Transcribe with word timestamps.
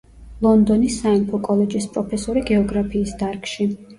ლონდონის 0.45 0.95
სამეფო 1.01 1.41
კოლეჯის 1.49 1.85
პროფესორი 1.97 2.45
გეოგრაფიის 2.49 3.15
დარგში. 3.23 3.71